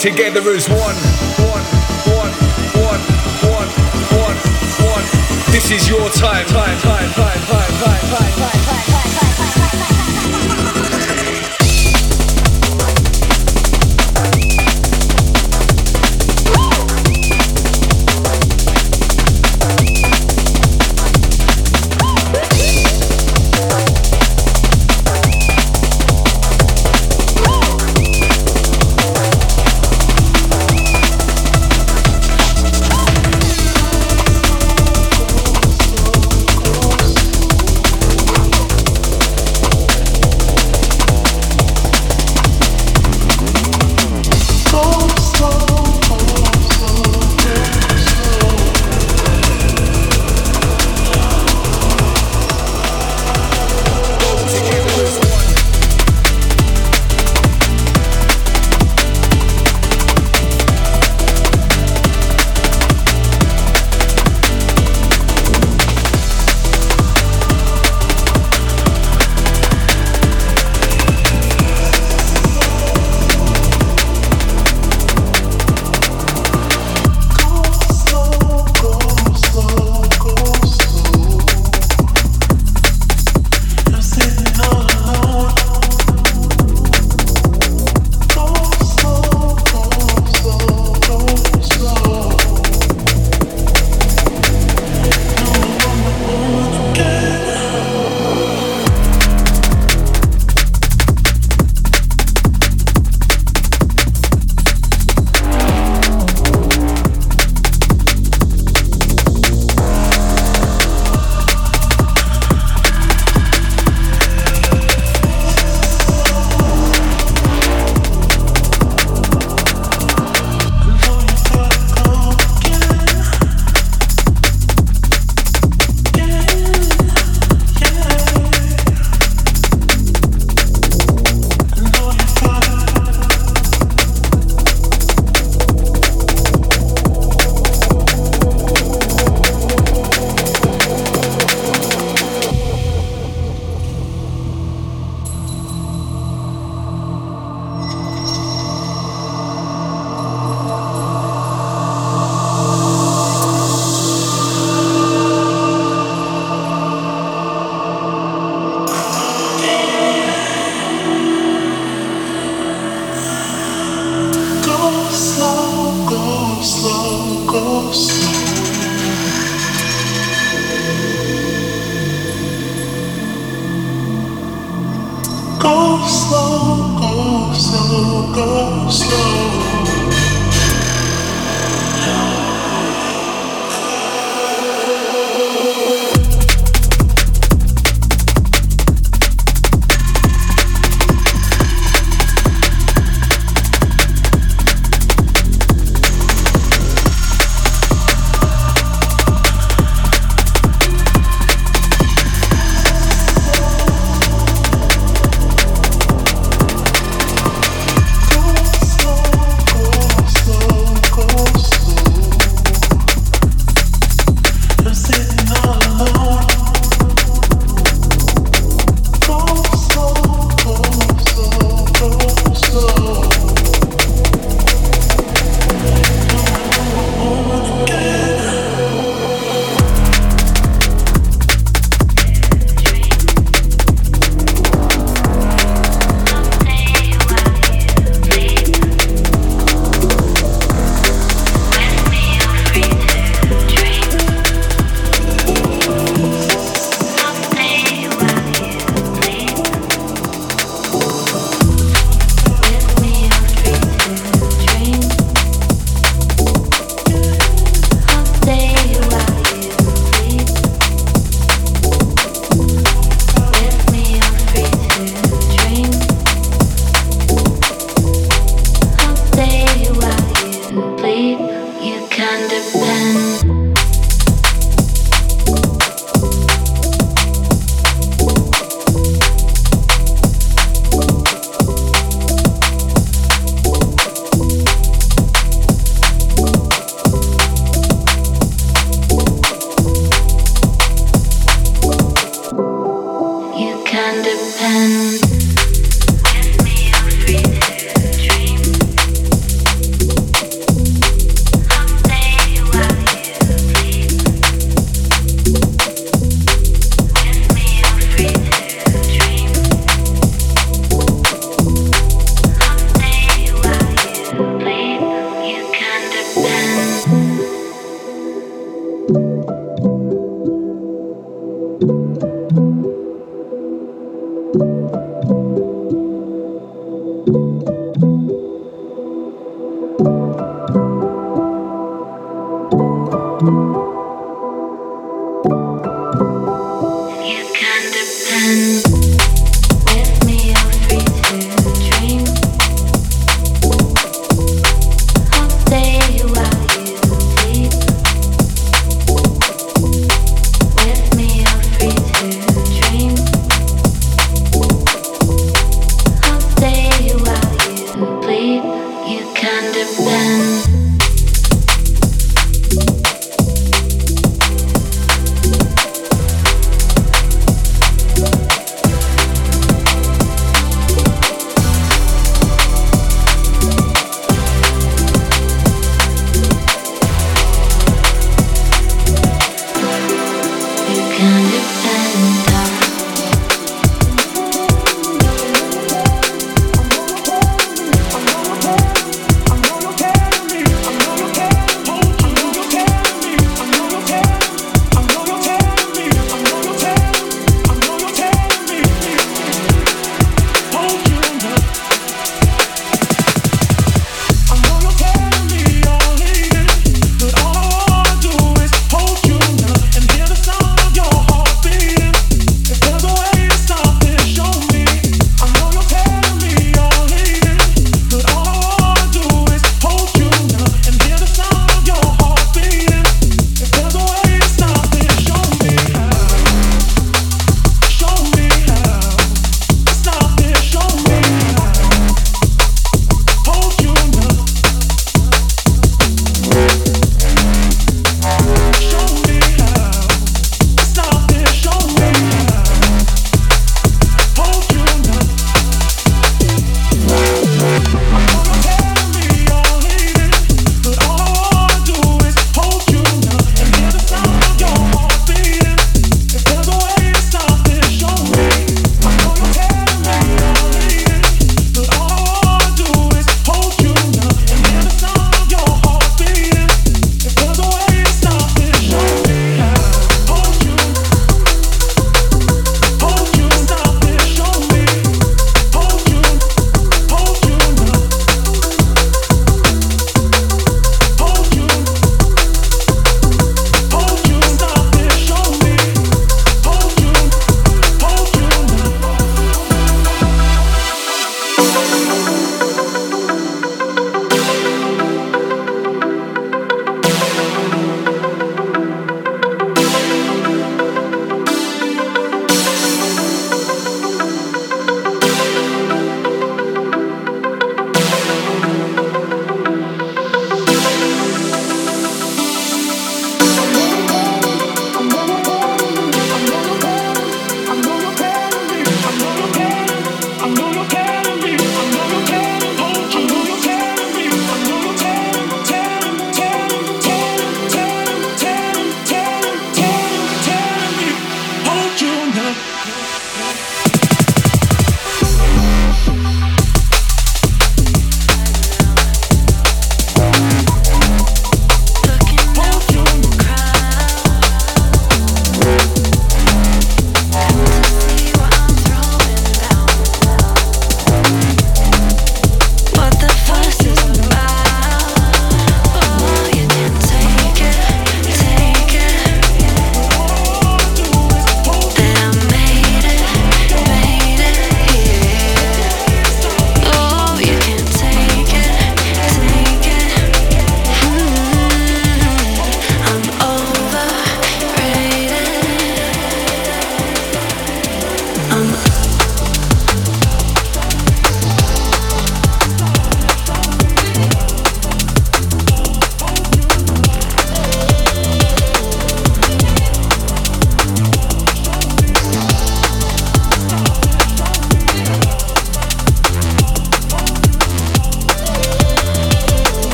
[0.00, 0.78] together as one.
[0.78, 1.64] One,
[2.16, 2.32] one,
[2.80, 3.00] one,
[3.52, 3.68] one,
[4.16, 4.36] one,
[4.88, 5.04] one.
[5.52, 7.59] This is your time, time, time, time, time.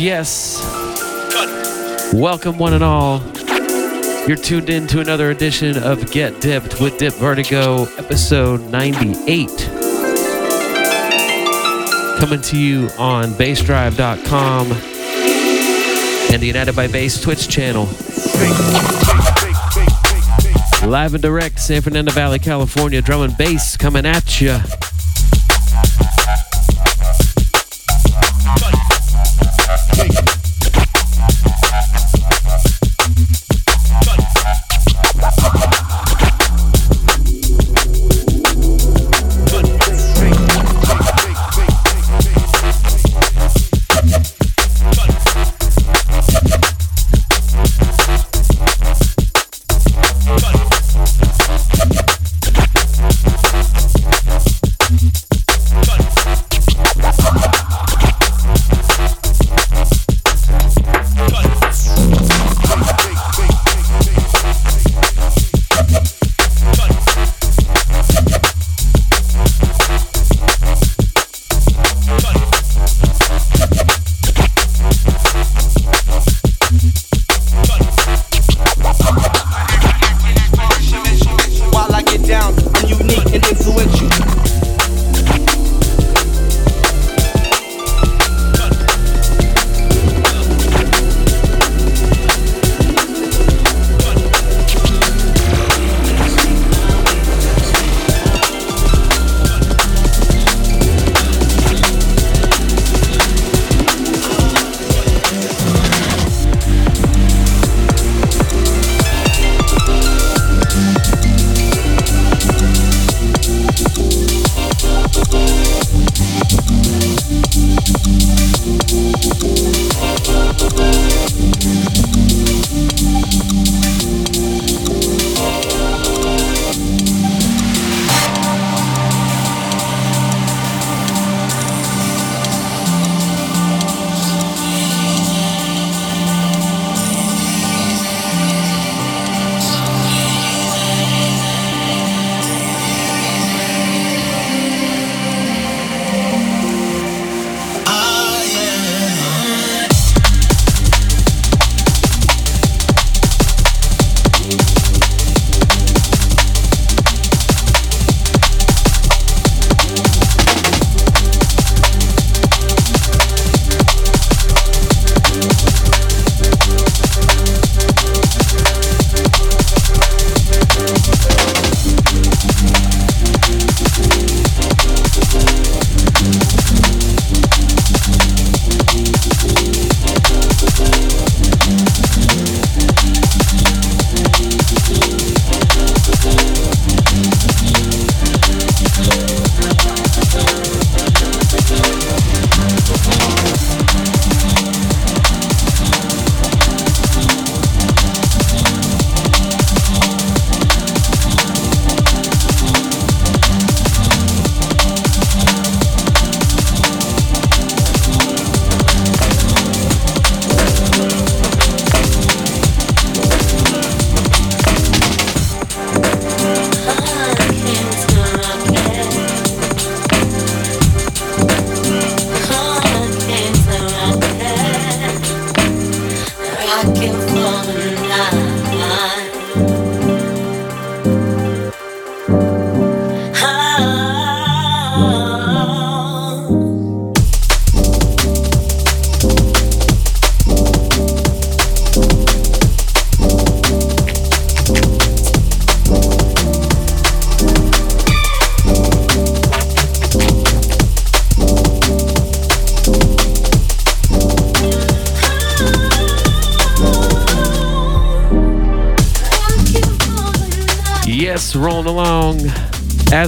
[0.00, 0.62] Yes.
[2.14, 3.20] Welcome, one and all.
[4.26, 9.48] You're tuned in to another edition of Get Dipped with Dip Vertigo, episode 98.
[12.18, 14.72] Coming to you on bassdrive.com
[16.32, 17.84] and the United by Bass Twitch channel.
[20.88, 24.58] Live and direct, San Fernando Valley, California, drum and bass coming at you.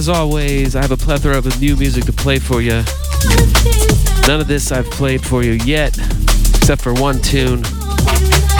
[0.03, 2.83] As always, I have a plethora of new music to play for you.
[4.27, 5.97] None of this I've played for you yet,
[6.57, 7.61] except for one tune.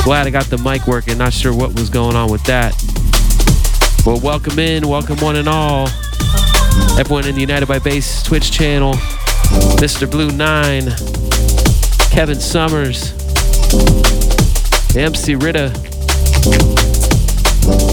[0.06, 2.73] Glad I got the mic working, not sure what was going on with that.
[4.06, 5.89] Well, welcome in, welcome one and all.
[6.97, 8.93] Everyone in the United by Bass Twitch channel,
[9.84, 10.10] Mr.
[10.10, 10.84] Blue 9,
[12.10, 13.12] Kevin Summers,
[14.95, 15.73] MC Ritta.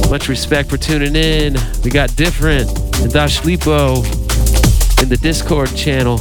[0.09, 1.57] Much respect for tuning in.
[1.83, 4.05] We got Different and Dash Lipo
[5.03, 6.19] in the Discord channel.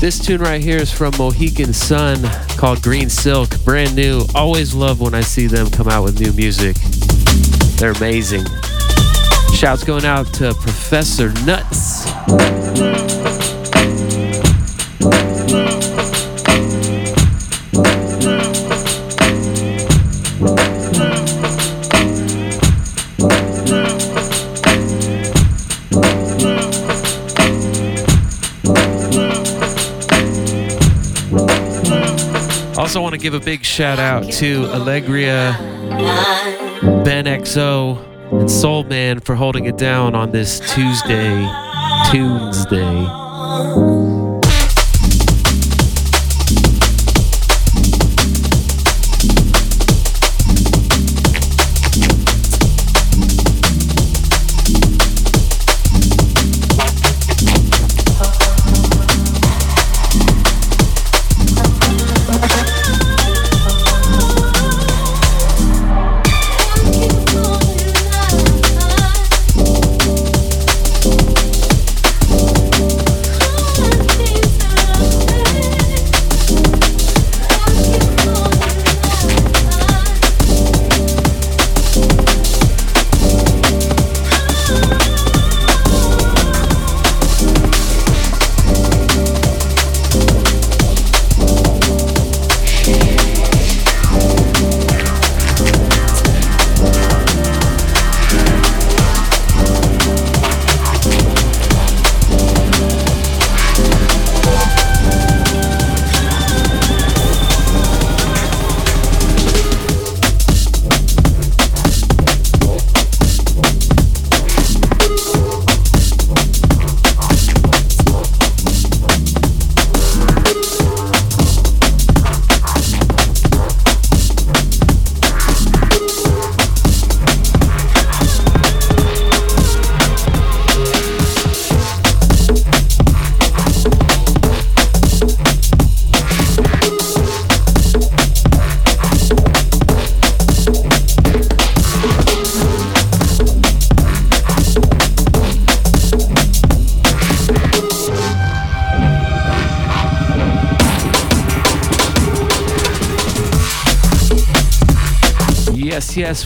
[0.00, 2.22] This tune right here is from Mohican Sun
[2.56, 4.24] called Green Silk, brand new.
[4.34, 6.76] Always love when I see them come out with new music.
[7.78, 8.44] They're amazing.
[9.56, 12.06] Shouts going out to Professor Nuts.
[32.76, 35.56] Also, want to give a big shout out to Allegria,
[37.04, 41.48] Ben XO, and Soul Man for holding it down on this Tuesday,
[42.10, 44.05] Tuesday.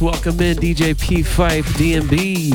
[0.00, 2.54] Welcome in DJ P Fife DMB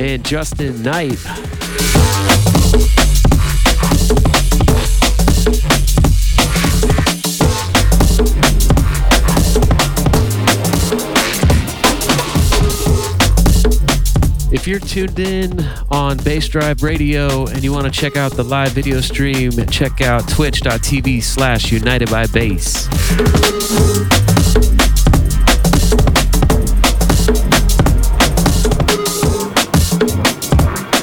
[0.00, 1.18] and Justin Knight.
[14.78, 15.60] You're tuned in
[15.90, 20.00] on Bass Drive Radio and you want to check out the live video stream, check
[20.00, 22.86] out twitch.tv slash United by Bass.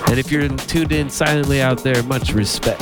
[0.10, 2.82] And if you're tuned in silently out there, much respect.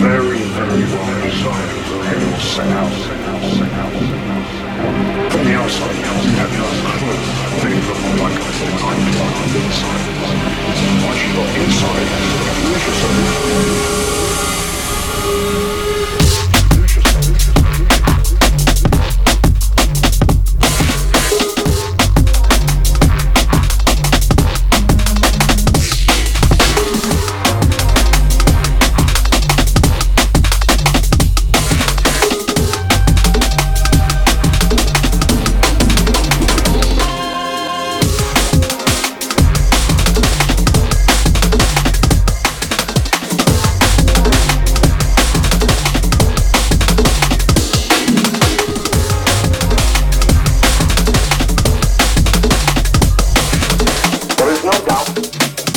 [0.00, 0.84] Very, very
[3.48, 5.32] And.
[5.32, 6.66] From the outside, you have no
[6.98, 7.16] clue.
[7.64, 10.04] Things look like a design on the inside.
[11.06, 14.17] Once you got inside, you lose yourself.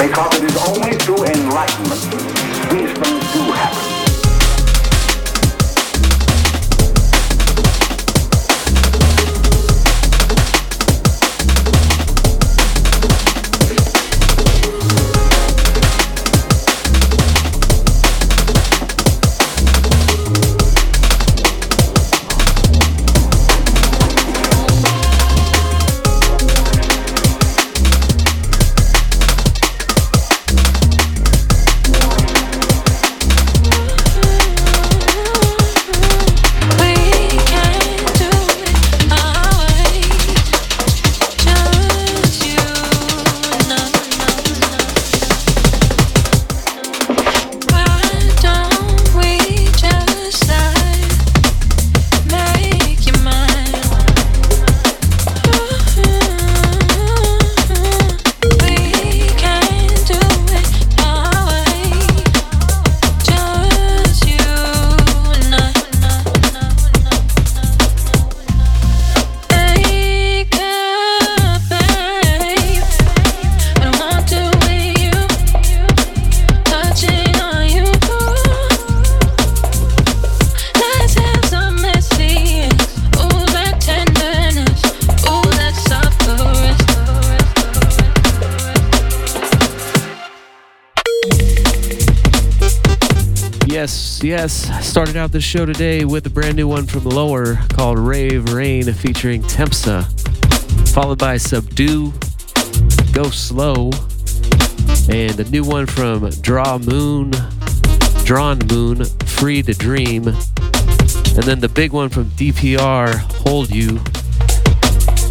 [0.01, 2.01] because it is only through enlightenment
[2.71, 4.00] these things do happen.
[95.11, 98.85] Started out the show today with a brand new one from Low:r called Rave Rain
[98.93, 100.05] featuring Tempza,
[100.87, 102.13] followed by Subdue,
[103.11, 103.91] Go Slow,
[105.09, 107.31] and a new one from Draw Moon,
[108.23, 113.99] Drawn Moon, Free to Dream, and then the big one from DPR, Hold You,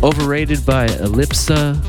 [0.03, 1.81] overrated by Elipsa,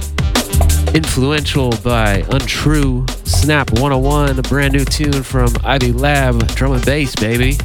[0.95, 7.13] influential by Untrue, Snap 101, a brand new tune from Ivy Lab, drum and bass,
[7.17, 7.57] baby.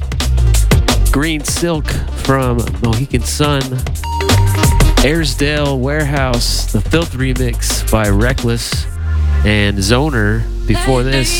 [1.17, 1.87] Green Silk
[2.27, 3.63] from Mohican Sun.
[5.03, 8.85] Arisdale Warehouse, the Philth remix by Wreckless.
[9.43, 11.33] And Zoner before this,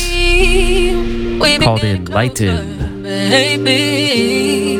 [1.63, 3.03] called Enlightened.
[3.03, 4.76] Baby.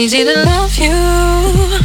[0.00, 1.78] Easy to love you.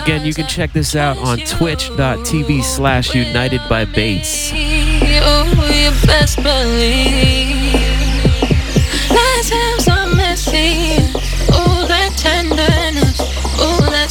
[0.00, 4.52] Again, you can check this out on twitch.tv slash united by bass.
[4.54, 7.74] Oh, you best believe.
[9.10, 10.96] Let's have some messy.
[11.50, 13.18] Oh, that tenderness.
[13.58, 14.10] Oh, that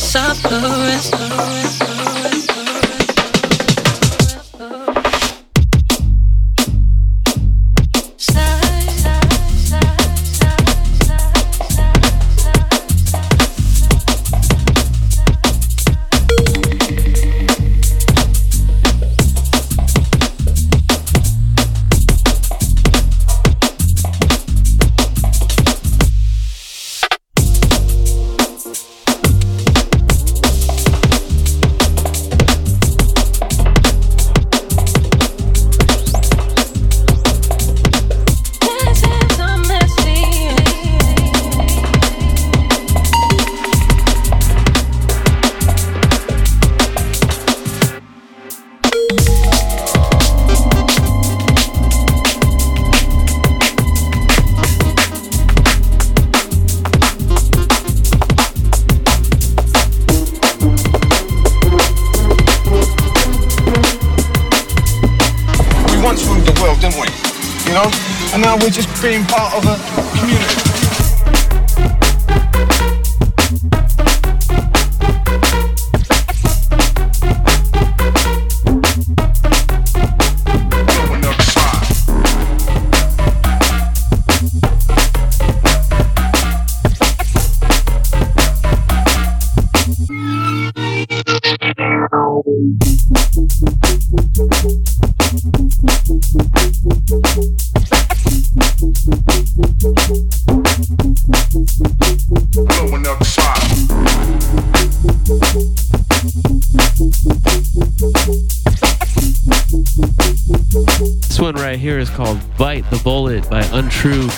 [69.12, 69.91] being part of a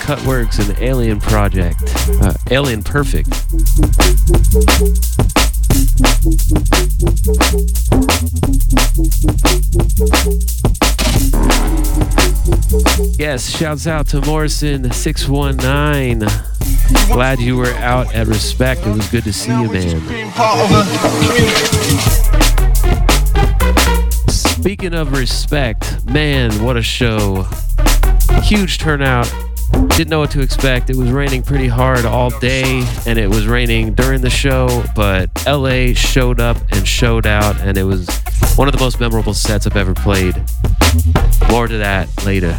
[0.04, 1.82] Cutworx, and Alien Project.
[2.22, 3.30] Uh, Alien Perfect.
[13.18, 17.08] Yes, shouts out to Morrison619.
[17.08, 18.86] Glad you were out at Respect.
[18.86, 20.02] It was good to see you, man.
[24.28, 27.48] Speaking of respect, man, what a show
[28.44, 29.34] huge turnout.
[29.95, 30.89] Didn't know what to expect.
[30.89, 35.29] It was raining pretty hard all day, and it was raining during the show, but
[35.45, 38.10] LA showed up and showed out, and it was
[38.56, 40.36] one of the most memorable sets I've ever played.
[41.51, 42.58] More to that later.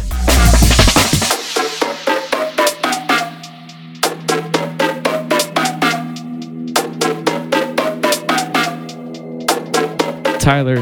[10.39, 10.81] Tyler,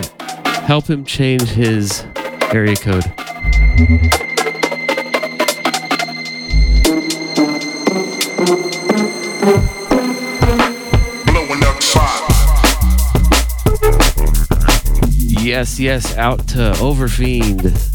[0.66, 2.06] help him change his
[2.52, 3.12] area code.
[15.64, 17.93] Yes, yes, out to Overfiend.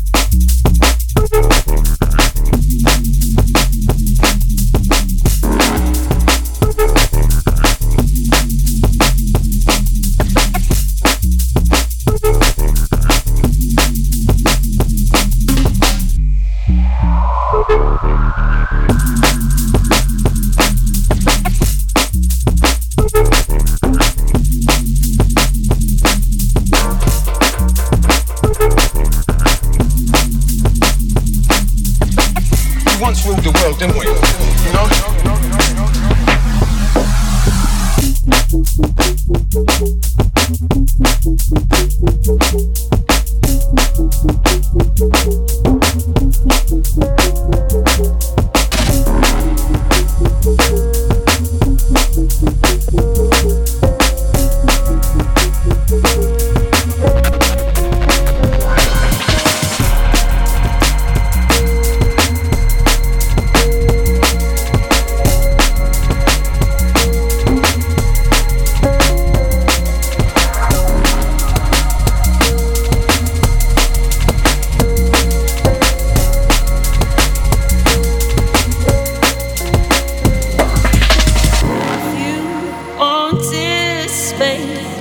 [84.39, 84.98] So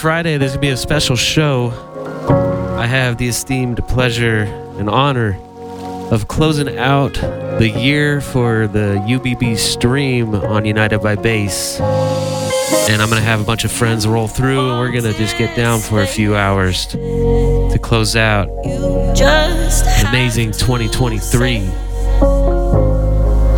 [0.00, 1.68] Friday, there's going to be a special show.
[2.78, 4.44] I have the esteemed pleasure
[4.78, 5.38] and honor
[6.10, 11.78] of closing out the year for the UBB stream on United by Bass.
[11.80, 15.18] And I'm going to have a bunch of friends roll through, and we're going to
[15.18, 21.60] just get down for a few hours to close out an amazing 2023.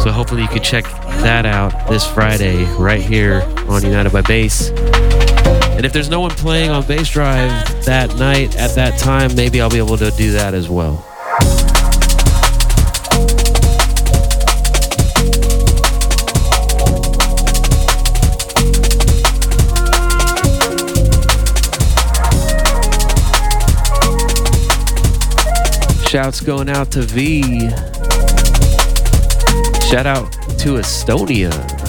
[0.00, 0.82] So hopefully you can check
[1.22, 4.72] that out this Friday right here on United by Bass.
[5.82, 7.50] And if there's no one playing on Bass Drive
[7.86, 11.04] that night at that time, maybe I'll be able to do that as well.
[26.06, 27.42] Shouts going out to V.
[29.90, 30.30] Shout out
[30.60, 31.81] to Estonia.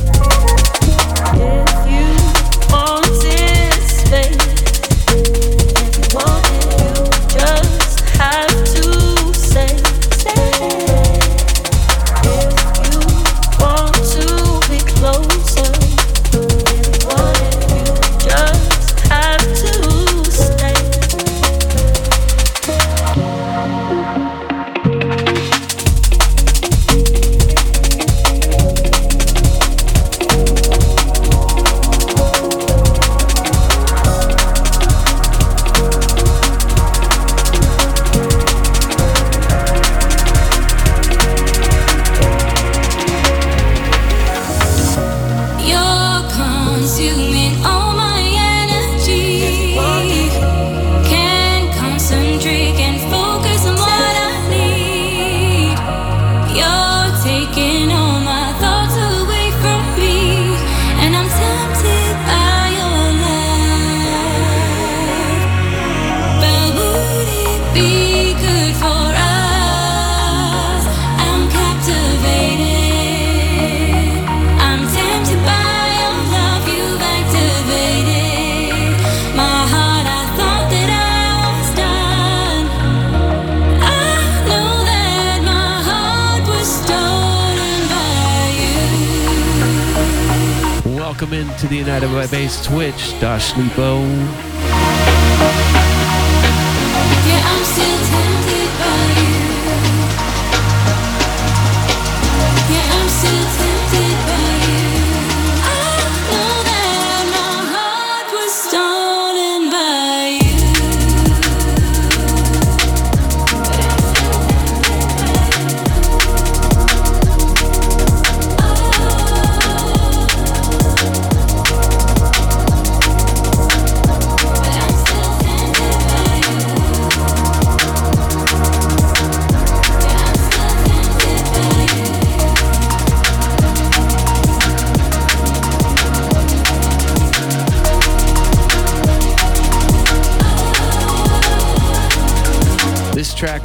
[92.63, 94.52] Twitch, Dash Sleepo.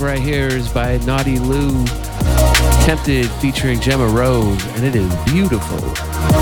[0.01, 1.85] Right here is by Natty Lou,
[2.85, 6.38] Tempted featuring Gemma Rose, and it is beautiful.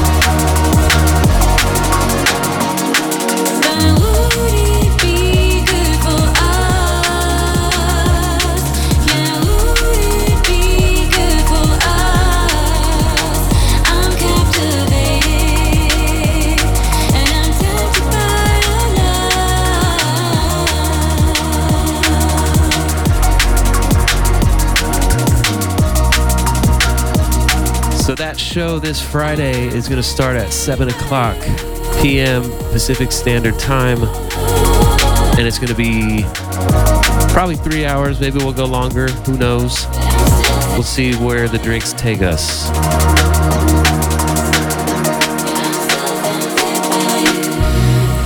[28.57, 31.39] show this Friday is going to start at 7 o'clock
[32.01, 32.43] p.m.
[32.73, 34.03] Pacific Standard Time.
[35.37, 36.25] And it's going to be
[37.35, 38.19] probably three hours.
[38.19, 39.09] Maybe we'll go longer.
[39.09, 39.87] Who knows?
[40.71, 42.69] We'll see where the drinks take us.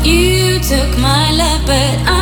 [0.06, 2.19] You took my love, but I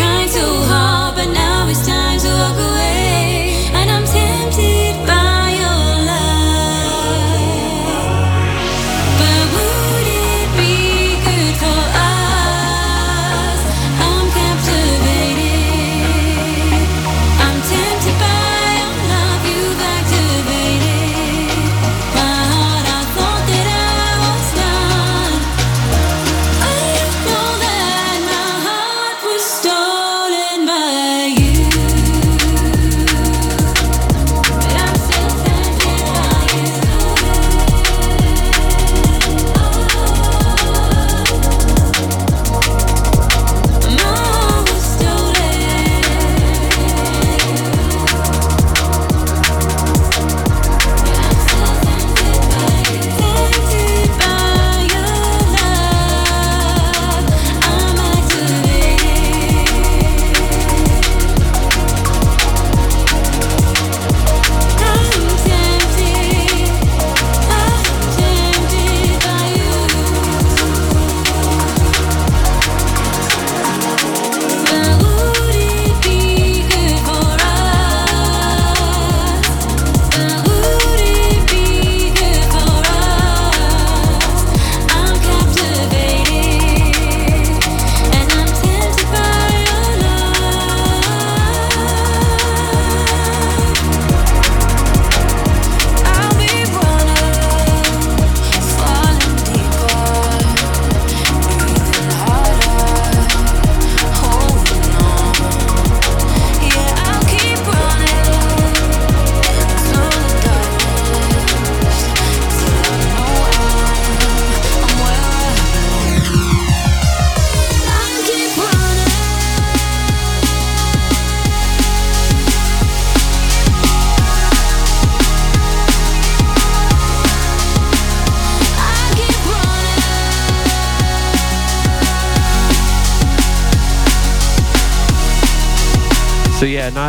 [0.00, 0.59] trying to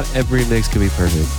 [0.02, 1.30] not every mix can be perfect.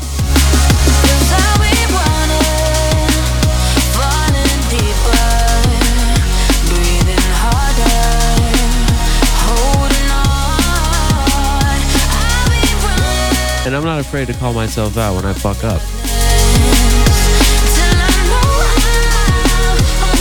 [13.65, 15.81] And I'm not afraid to call myself out when I fuck up.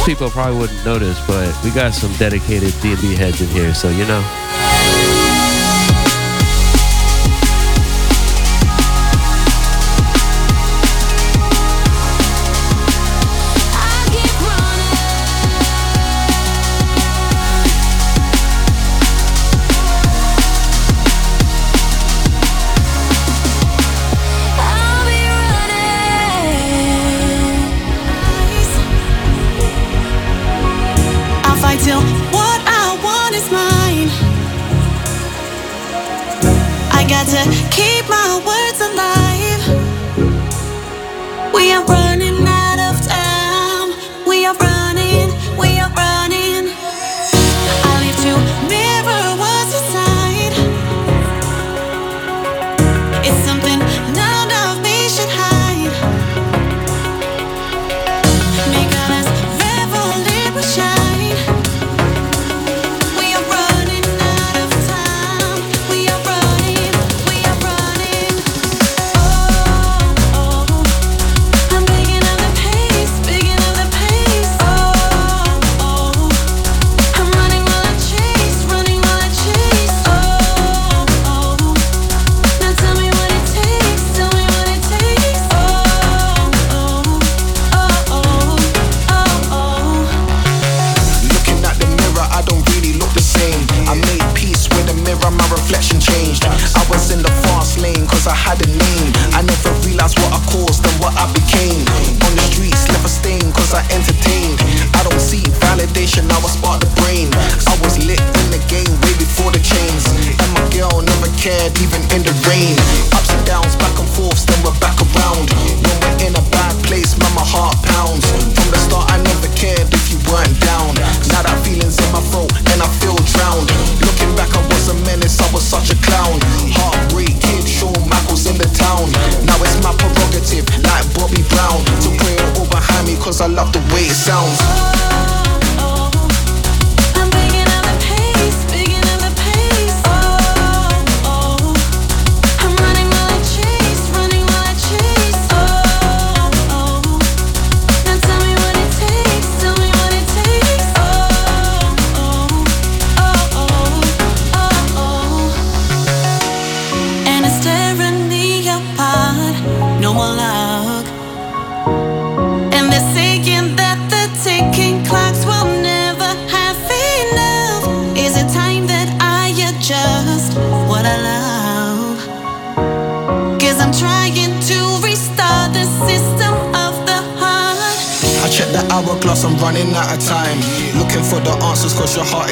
[0.05, 4.05] People probably wouldn't notice, but we got some dedicated D&B heads in here, so you
[4.05, 4.40] know.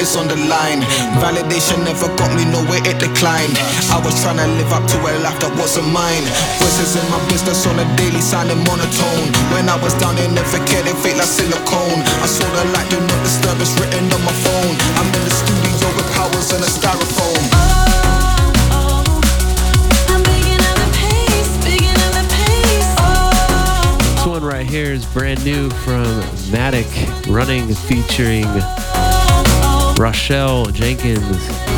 [0.10, 0.82] Is on the line.
[1.22, 3.54] Validation never got me nowhere, it declined.
[3.94, 6.26] I was trying to live up to a life that wasn't mine.
[6.58, 9.30] Voices in my business on a daily sounding monotone.
[9.54, 12.02] When I was down, they never cared, they fake like silicone.
[12.24, 14.74] I saw the light, do not disturb, it's written on my phone.
[14.98, 17.44] I'm in the studio with powers and a styrofoam.
[17.54, 19.06] Oh, oh
[20.10, 22.90] I'm picking up the pace, picking up the pace.
[22.98, 26.10] Oh, This one right here is brand new from
[26.50, 26.90] Maduk
[27.30, 28.50] Running featuring
[30.00, 31.69] Rachelle Jenkens.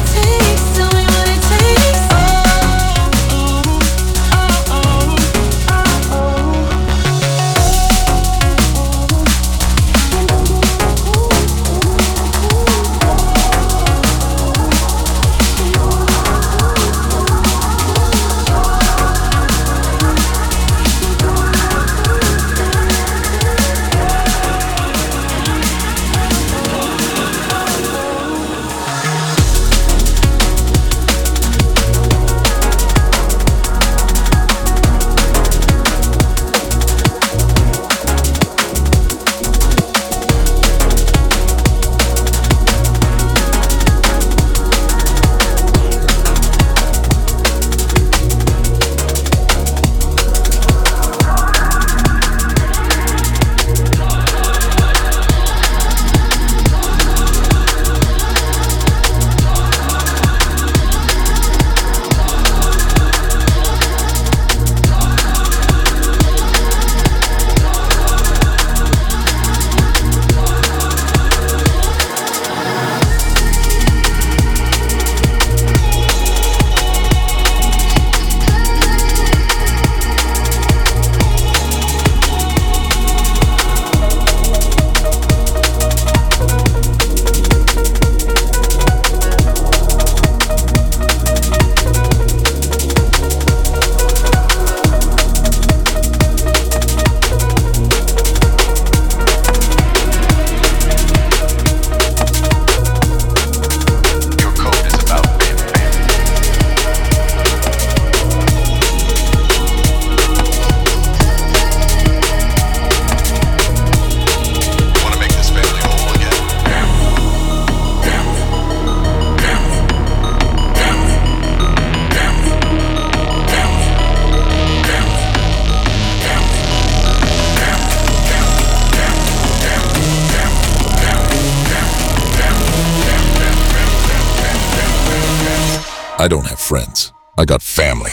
[136.21, 137.13] I don't have friends.
[137.35, 138.11] I got family.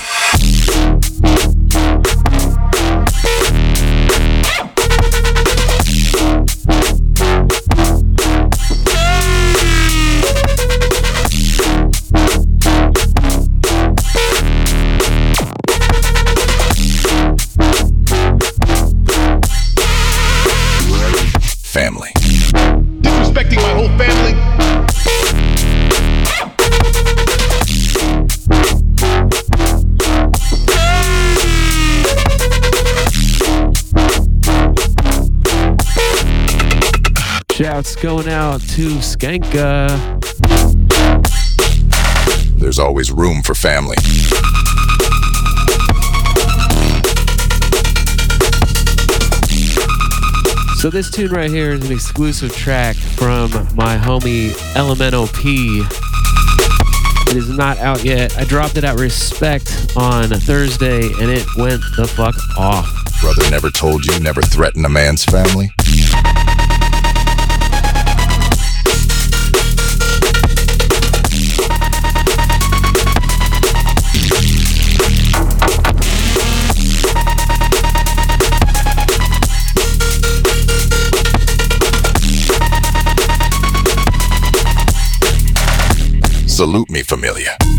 [21.63, 22.18] Family.
[37.89, 39.89] Shouts going out to Skanka.
[42.59, 43.97] There's always room for family.
[50.77, 55.83] So this tune right here is an exclusive track from my homie Elemental P.
[57.31, 58.37] It is not out yet.
[58.37, 62.87] I dropped it at Respect on Thursday and it went the fuck off.
[63.21, 65.73] Brother never told you never threaten a man's family?
[86.59, 87.78] Salute me, familia.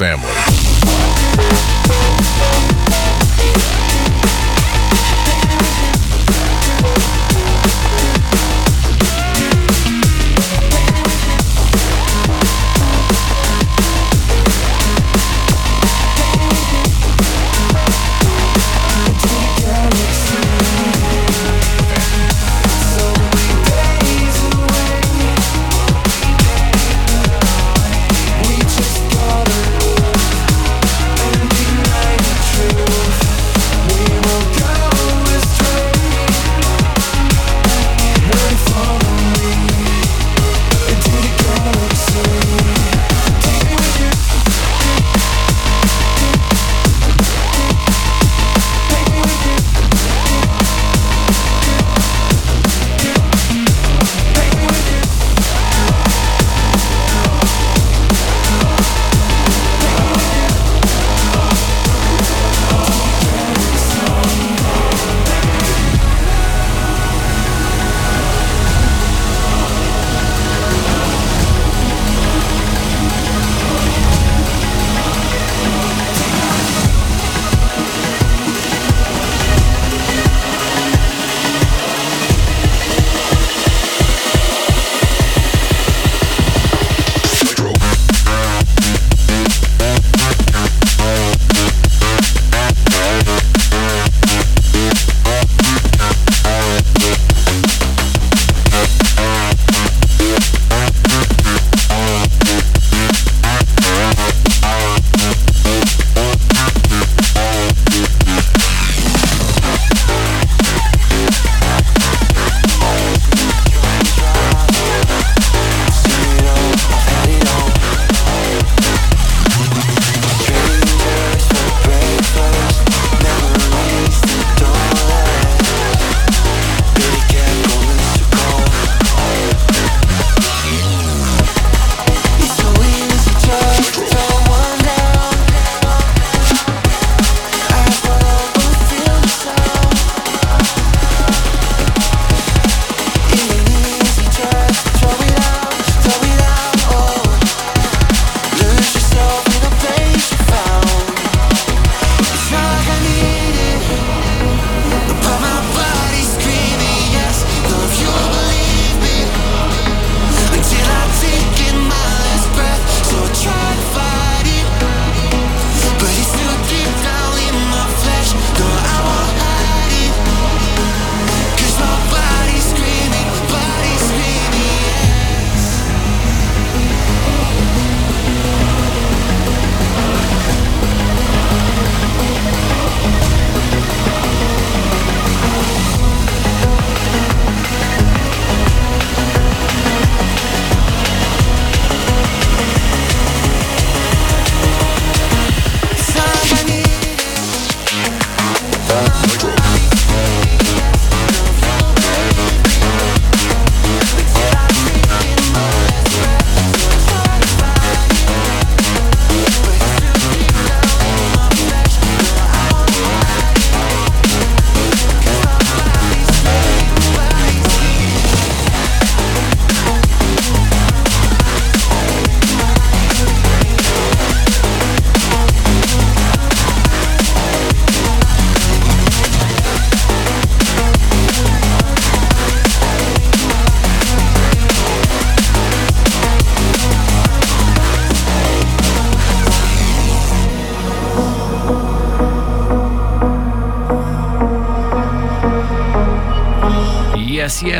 [0.00, 0.39] Family.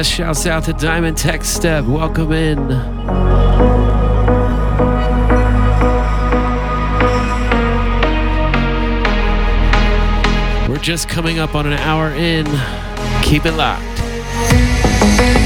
[0.00, 1.84] yes, shouts out to Diamond Tech Step.
[1.84, 2.56] Welcome in.
[10.70, 12.46] We're just coming up on an hour in.
[13.22, 15.39] Keep it locked.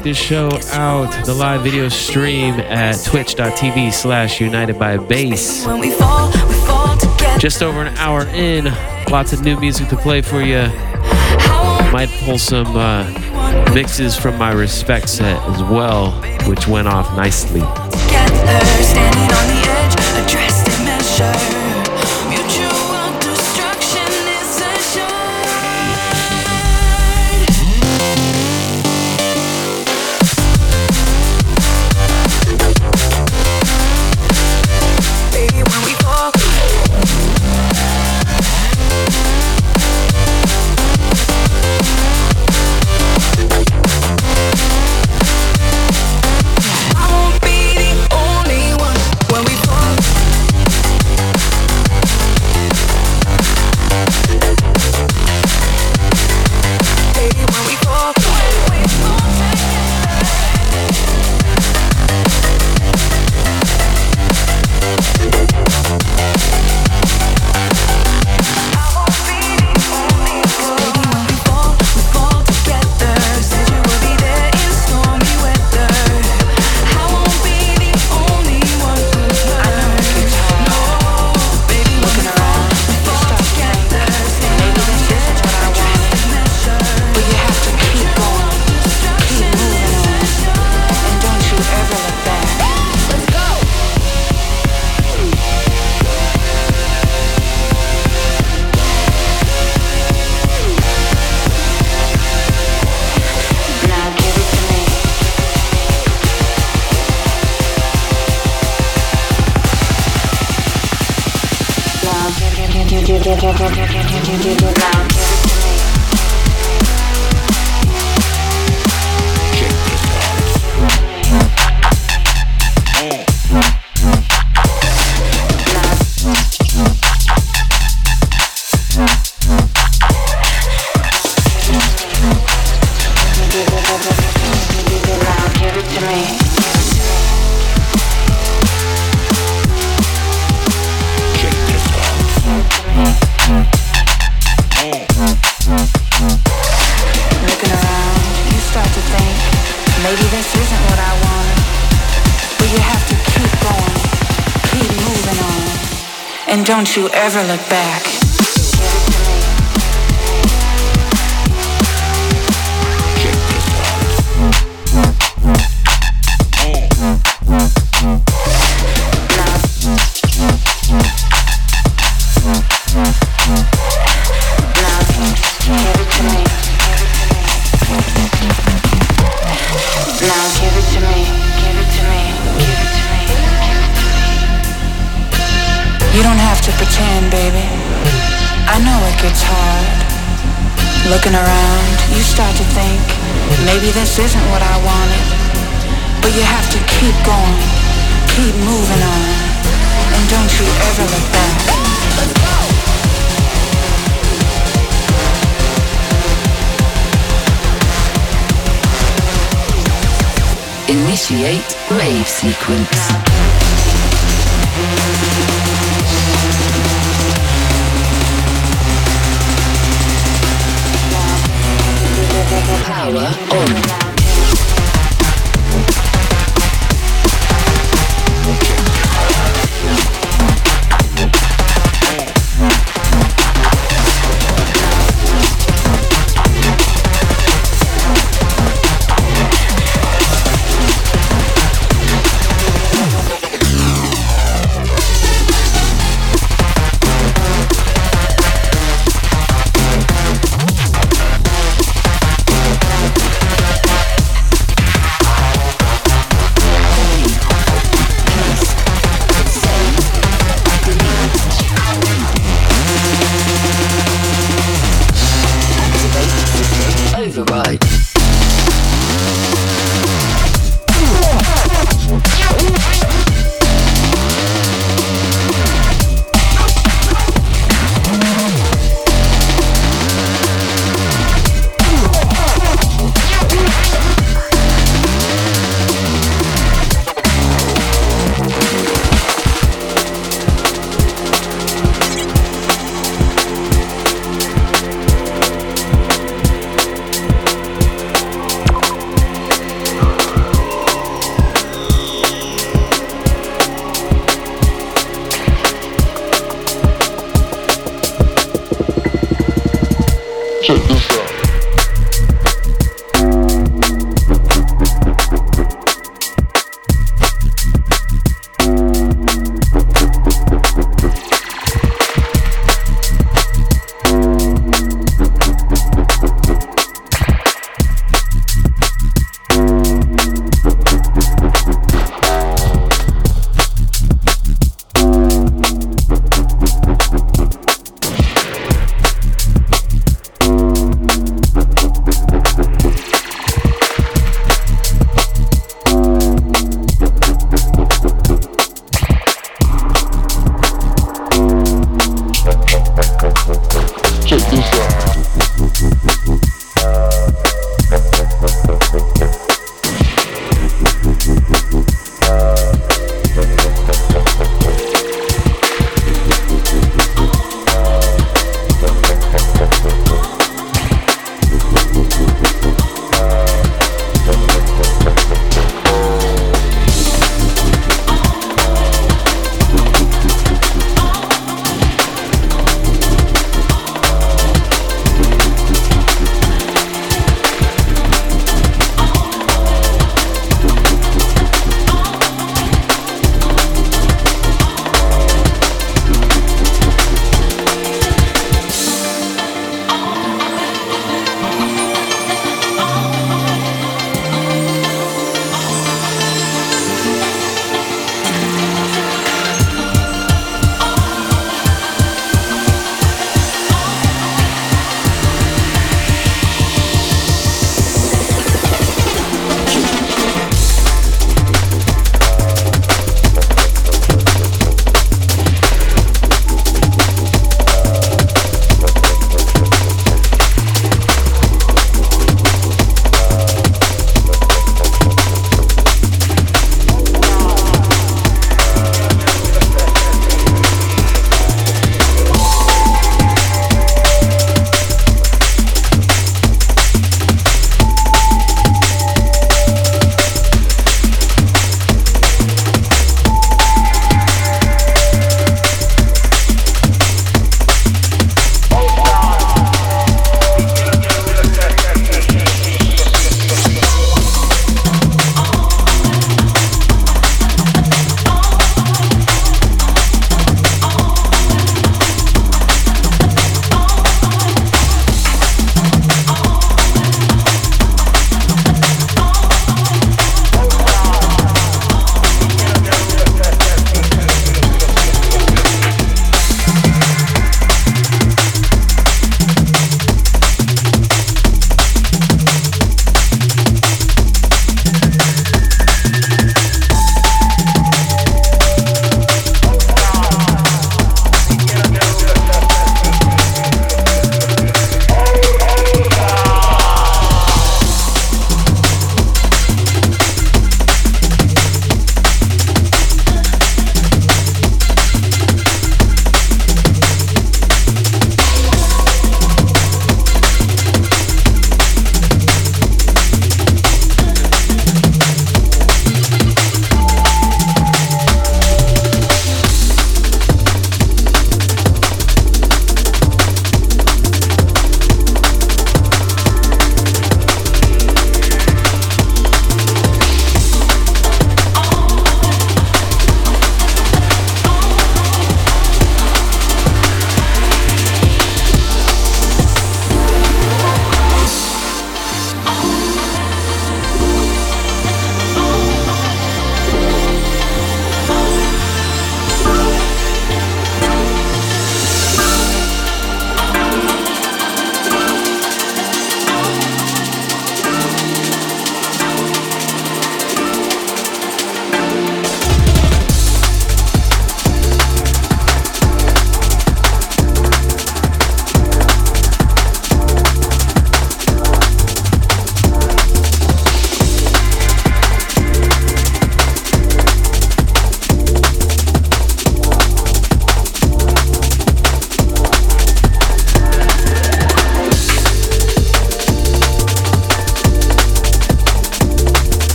[0.00, 5.64] check this show out, the live video stream at twitch.tv slash united by bass.
[7.38, 8.66] Just over an hour in,
[9.10, 10.68] lots of new music to play for you.
[11.92, 13.04] Might pull some uh,
[13.74, 16.12] mixes from my respect set as well,
[16.48, 17.60] which went off nicely.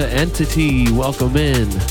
[0.00, 0.90] To Entity.
[0.92, 1.89] Welcome in.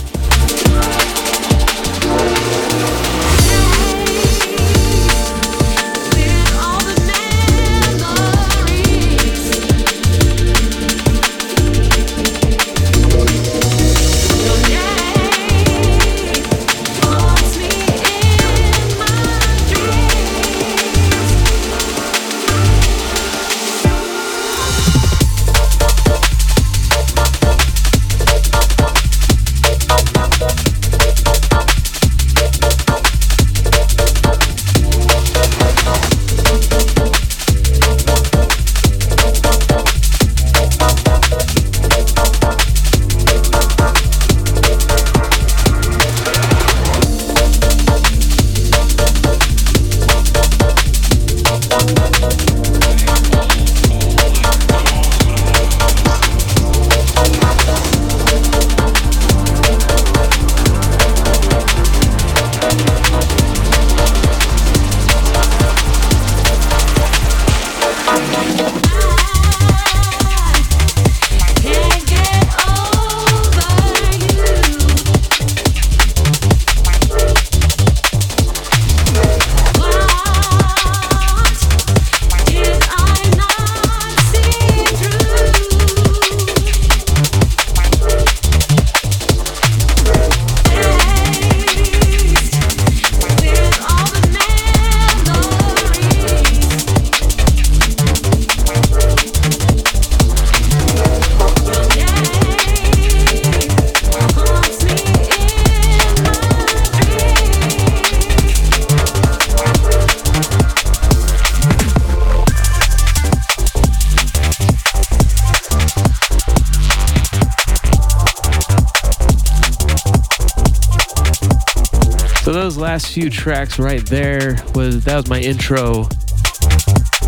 [123.14, 126.04] Few tracks right there was that was my intro.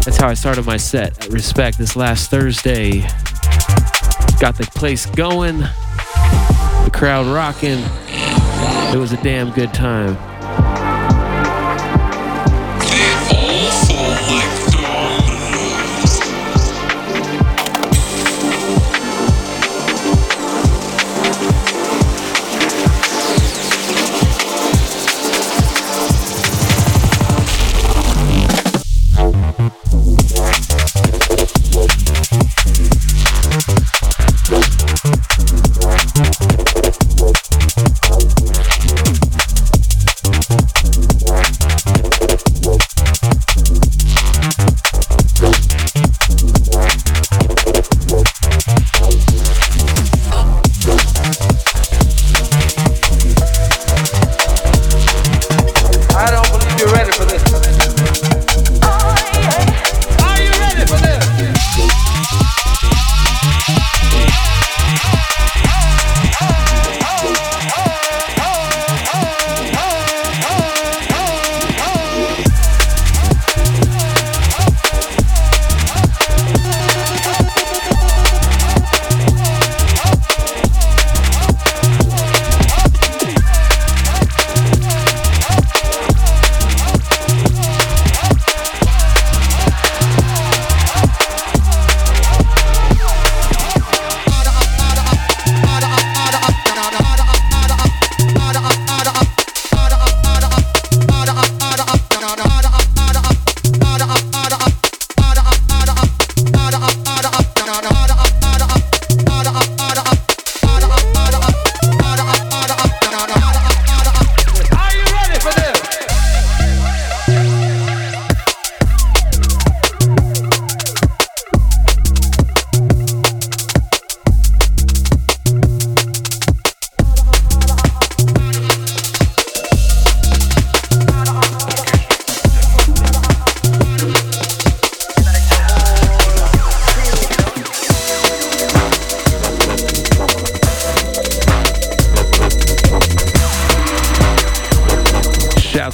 [0.06, 1.26] That's how I started my set.
[1.26, 3.02] at Respect this last Thursday.
[4.40, 7.80] Got the place going, the crowd rocking.
[8.94, 10.31] It was a damn good time.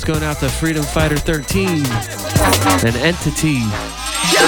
[0.07, 3.59] going out to Freedom Fighter 13 an Entity.
[4.31, 4.47] Yeah,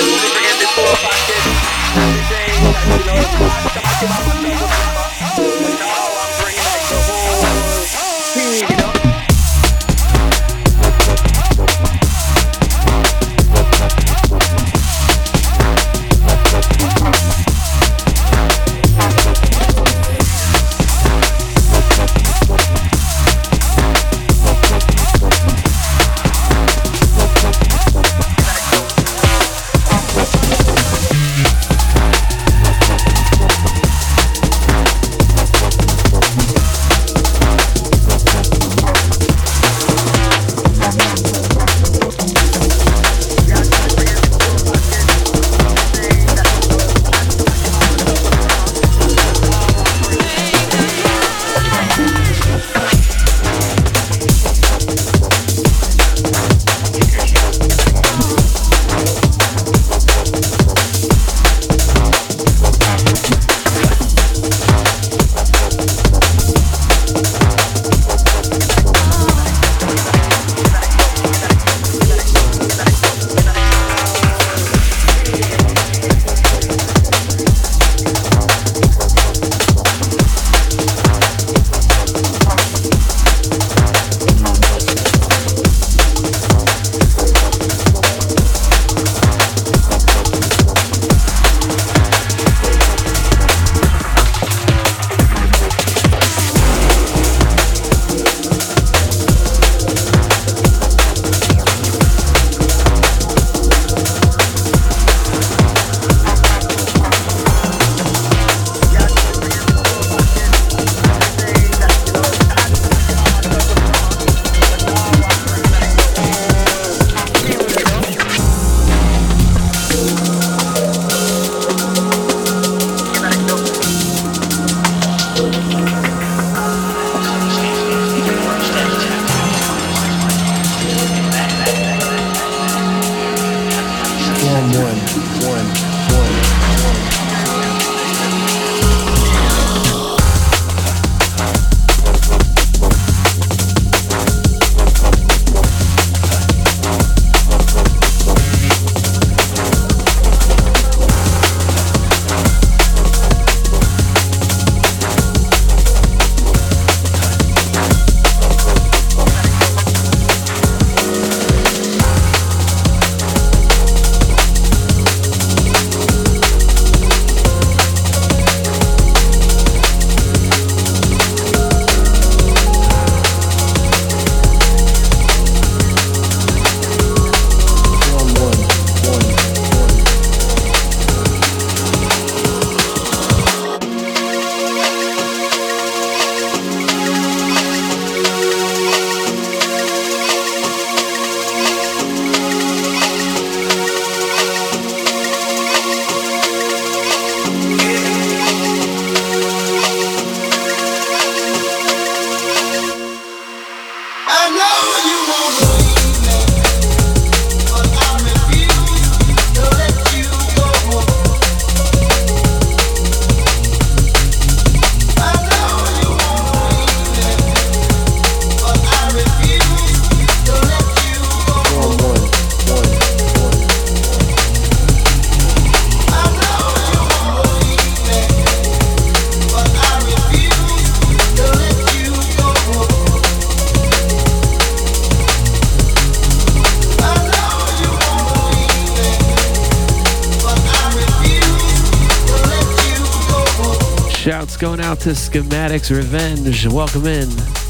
[244.99, 246.67] out to Schematics Revenge.
[246.67, 247.68] Welcome in.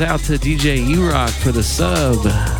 [0.00, 2.55] Out to DJ E-Rock for the sub.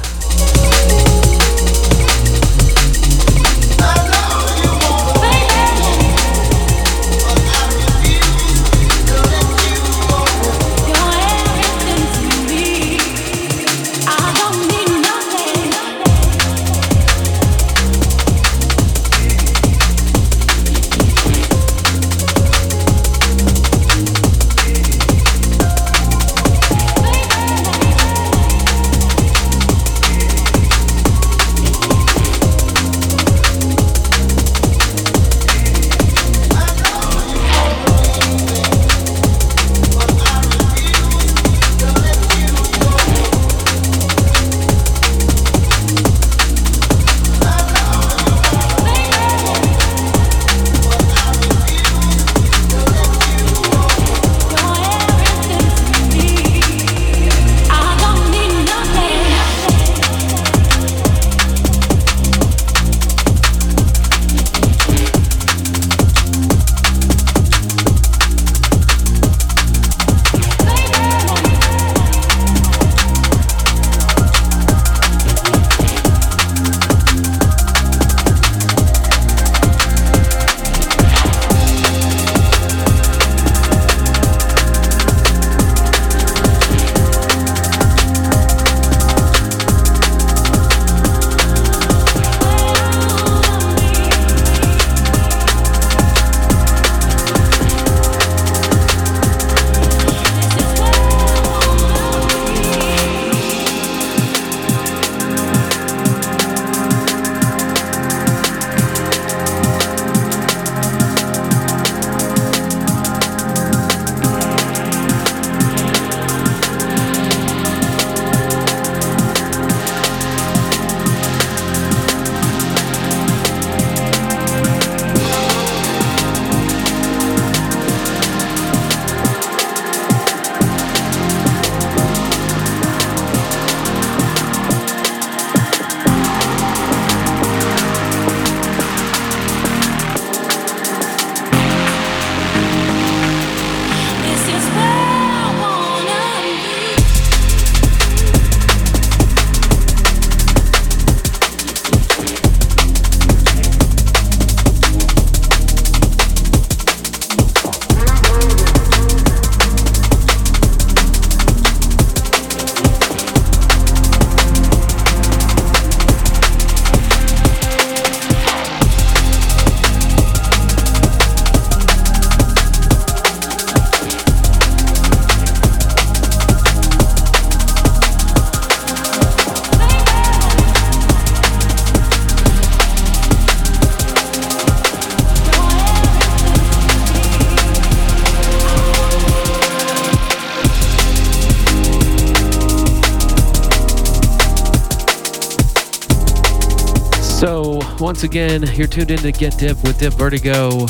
[198.07, 200.87] Once again, you're tuned in to Get Dipped with Dip Vertigo.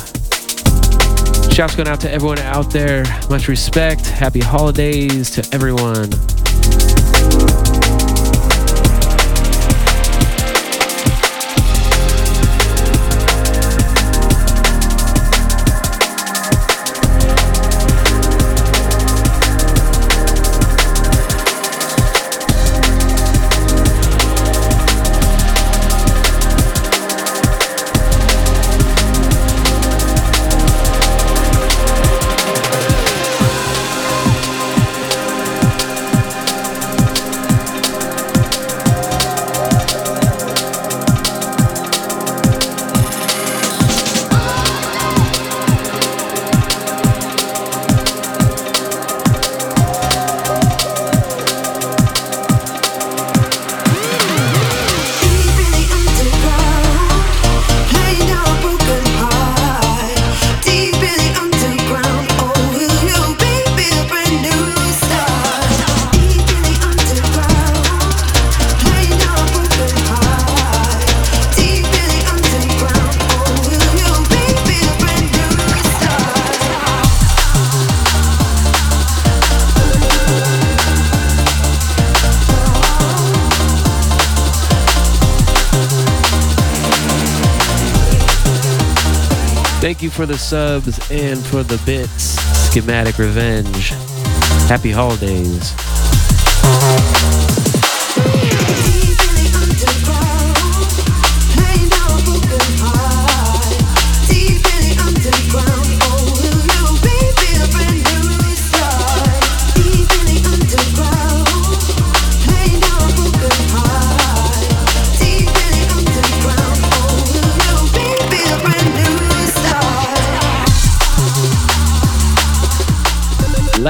[1.50, 3.04] Shouts going out to everyone out there.
[3.30, 4.04] Much respect.
[4.04, 6.10] Happy holidays to everyone.
[90.26, 92.36] For the subs and for the bits.
[92.68, 93.90] Schematic Revenge.
[94.68, 95.72] Happy holidays.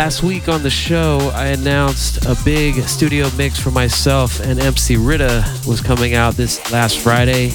[0.07, 4.97] Last week on the show, I announced a big studio mix for myself and MC
[4.97, 7.51] Rita was coming out this last Friday.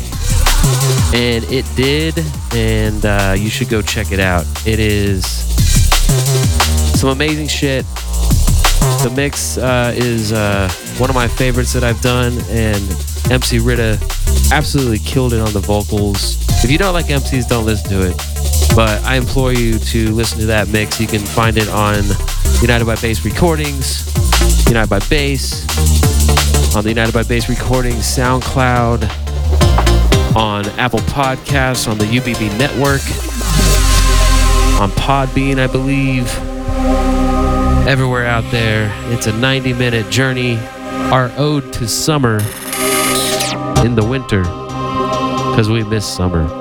[1.13, 2.13] And it did,
[2.53, 4.45] and uh, you should go check it out.
[4.67, 5.25] It is
[6.99, 7.85] some amazing shit.
[7.85, 12.83] The mix uh, is uh, one of my favorites that I've done, and
[13.31, 13.97] MC Rita
[14.51, 16.35] absolutely killed it on the vocals.
[16.65, 18.17] If you don't like MCs, don't listen to it.
[18.75, 20.99] But I implore you to listen to that mix.
[20.99, 22.03] You can find it on
[22.61, 24.05] United by Bass Recordings,
[24.67, 25.65] United by Bass,
[26.75, 29.03] on the United by Bass Recordings SoundCloud,
[30.35, 33.01] on Apple Podcasts, on the UBB Network,
[34.79, 36.27] on Podbean, I believe.
[37.87, 38.91] Everywhere out there.
[39.11, 40.57] It's a 90 minute journey,
[41.11, 42.35] our ode to summer
[43.83, 46.60] in the winter, because we miss summer.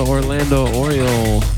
[0.00, 1.51] Orlando Oriole.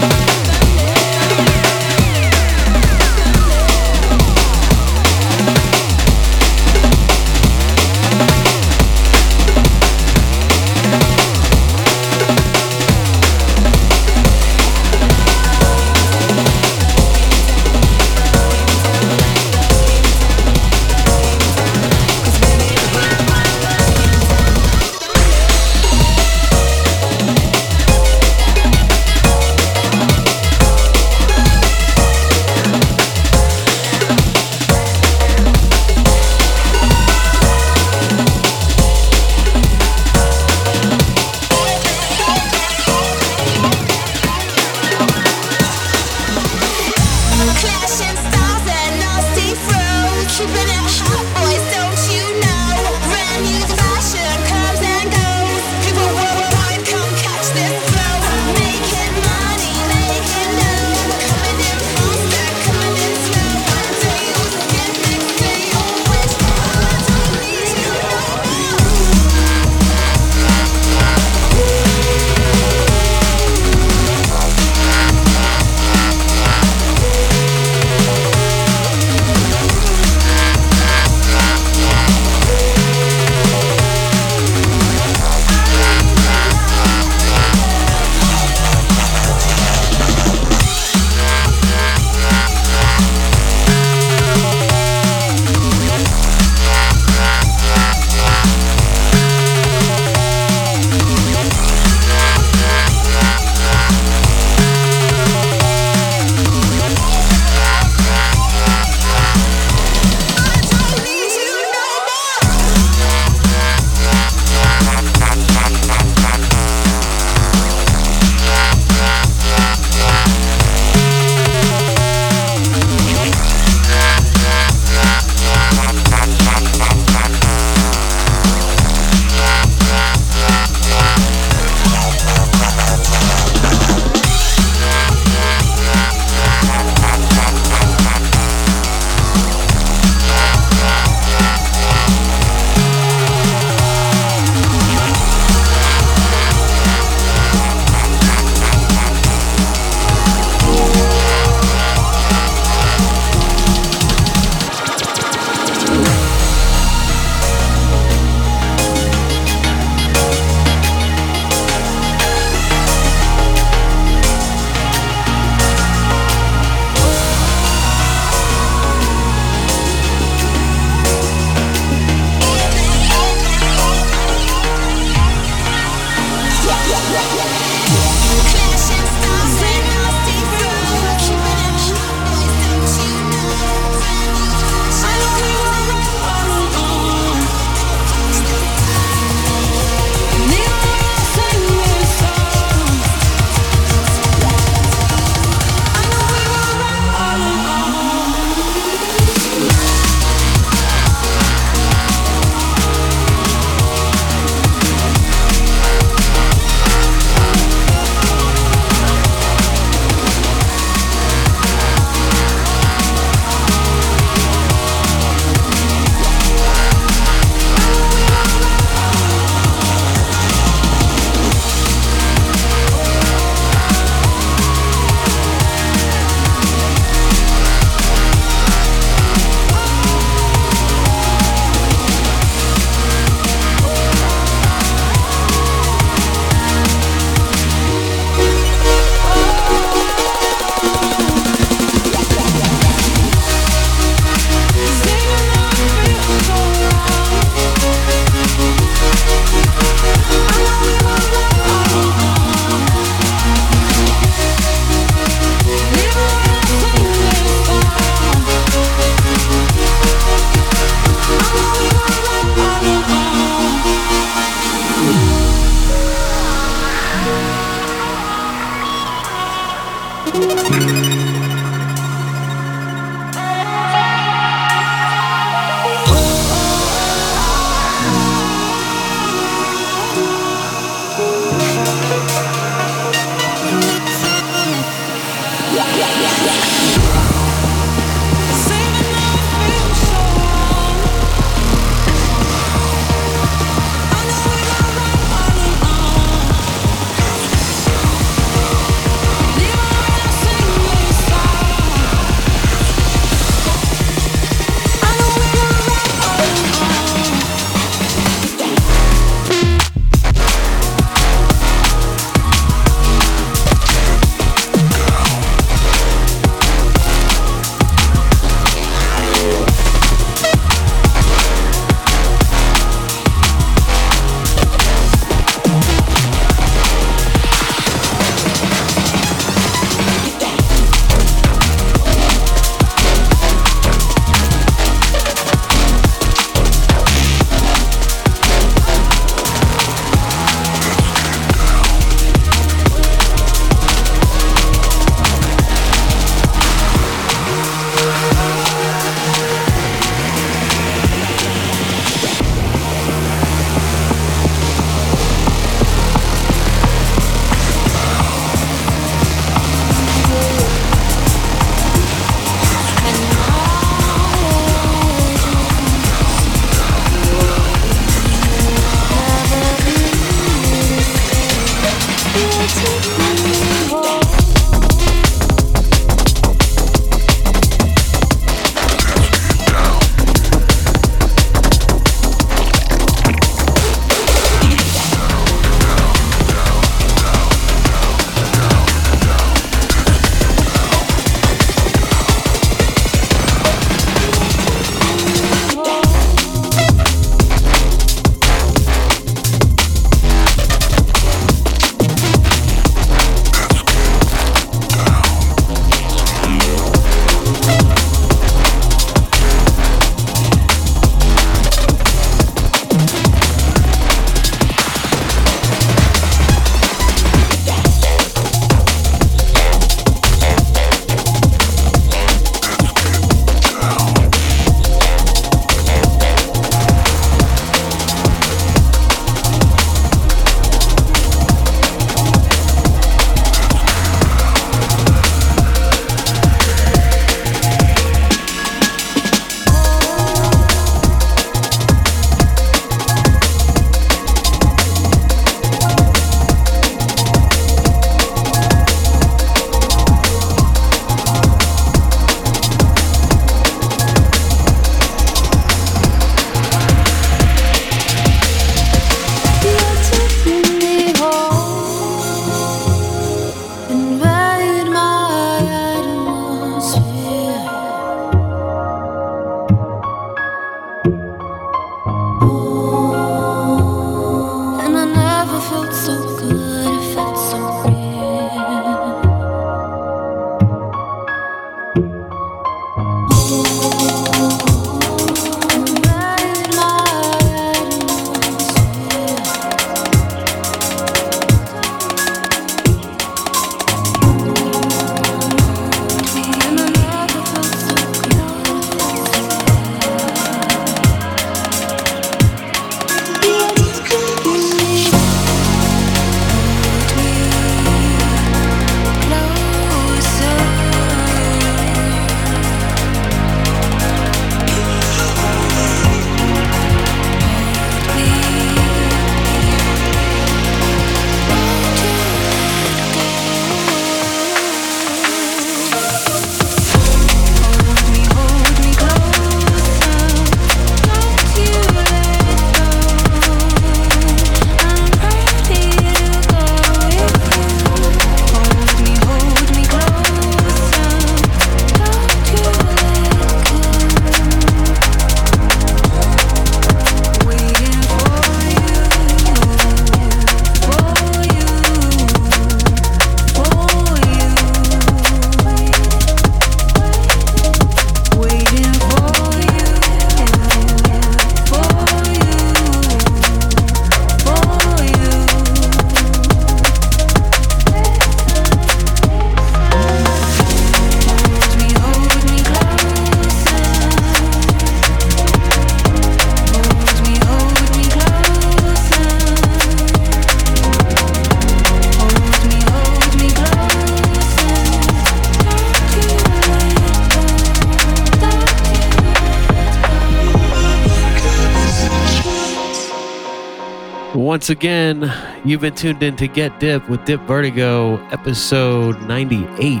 [594.64, 595.30] Once again,
[595.62, 600.00] you've been tuned in to Get Dipped with Dip Vertigo, episode 98.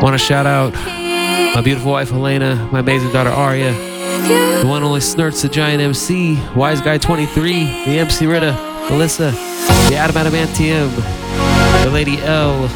[0.00, 0.72] Want to shout out
[1.54, 3.70] my beautiful wife Helena, my amazing daughter Aria,
[4.62, 8.52] the one only Snurts, the giant MC, Wise Guy 23, the MC Rita,
[8.88, 9.30] Melissa,
[9.90, 10.90] the Adam Adamantium,
[11.84, 12.66] the Lady L,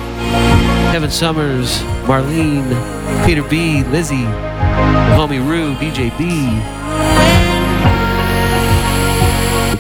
[0.93, 6.82] Kevin Summers, Marlene, Peter B, Lizzie, the homie Rue, DJ B,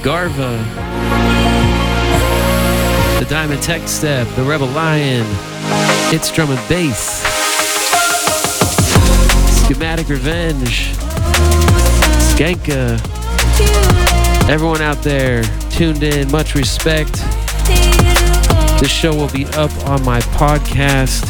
[0.02, 0.58] Garva,
[3.20, 5.24] the Diamond Tech Step, the Rebel Lion,
[6.12, 7.22] It's Drum and Bass,
[9.64, 10.88] Schematic Revenge,
[12.34, 12.98] Skanka,
[14.50, 17.12] everyone out there tuned in, much respect.
[18.80, 21.28] This show will be up on my podcast.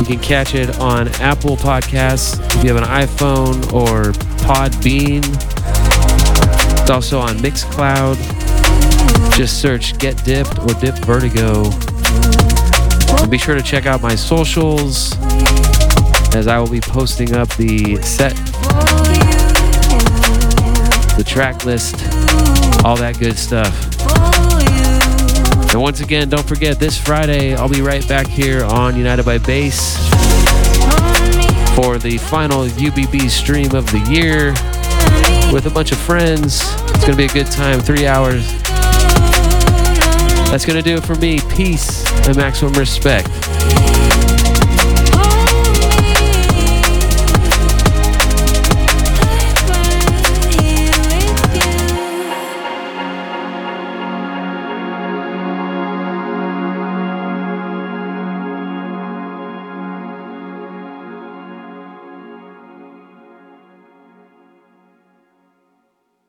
[0.00, 4.10] You can catch it on Apple Podcasts if you have an iPhone or
[4.42, 5.53] Podbean.
[6.84, 8.14] It's also on Mixcloud.
[9.34, 11.70] Just search Get Dipped or Dip Vertigo.
[13.22, 15.16] And be sure to check out my socials
[16.34, 18.36] as I will be posting up the set,
[21.16, 21.94] the track list,
[22.84, 23.72] all that good stuff.
[25.72, 29.38] And once again, don't forget this Friday, I'll be right back here on United by
[29.38, 29.96] Bass
[31.74, 34.52] for the final UBB stream of the year
[35.54, 36.62] with a bunch of friends.
[36.90, 38.52] It's going to be a good time, three hours.
[40.50, 41.38] That's going to do it for me.
[41.54, 43.43] Peace and maximum respect.